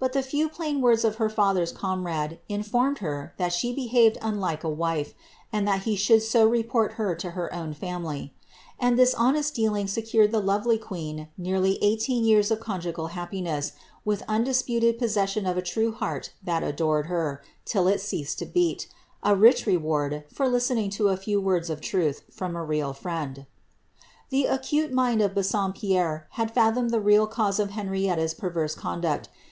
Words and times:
But 0.00 0.14
the 0.14 0.78
words 0.80 1.04
of 1.04 1.14
her 1.22 1.28
fether's 1.28 1.70
comrade 1.70 2.40
informed 2.48 2.98
her 2.98 3.34
that 3.36 3.52
she 3.52 3.72
behaved 3.72 4.18
wife, 4.20 5.14
and 5.52 5.68
that 5.68 5.82
he 5.82 5.94
should 5.94 6.24
so 6.24 6.44
report 6.48 6.94
her 6.94 7.14
to 7.14 7.30
her 7.30 7.54
own 7.54 7.72
family, 7.74 8.34
lonest 8.82 9.54
dealing 9.54 9.86
secured 9.86 10.32
the 10.32 10.40
lovely 10.40 10.76
queen 10.76 11.28
nearly 11.38 11.78
eighteen 11.82 12.24
years 12.24 12.50
al 12.50 13.06
happiness, 13.06 13.70
with 14.04 14.24
undisputed 14.26 14.98
possession 14.98 15.46
of 15.46 15.56
a 15.56 15.62
true 15.62 15.92
heart 15.92 16.32
that 16.42 16.64
r, 16.82 17.40
till 17.64 17.86
it 17.86 18.00
ceased 18.00 18.40
to 18.40 18.46
beat— 18.46 18.88
a 19.22 19.36
rich 19.36 19.66
reward 19.66 20.24
for 20.34 20.48
listening 20.48 20.90
to 20.90 21.10
a 21.10 21.16
few 21.16 21.40
truth 21.80 22.22
from 22.28 22.56
a 22.56 22.64
real 22.64 22.92
friend. 22.92 23.46
Qte 24.32 24.90
mind 24.90 25.22
of 25.22 25.30
Bassompierre 25.32 26.26
had 26.30 26.52
fiithomed 26.52 26.90
the 26.90 27.00
real 27.00 27.28
cause 27.28 27.60
of 27.60 27.70
Hen 27.70 27.88
rverse 27.90 28.76
conduct. 28.76 29.28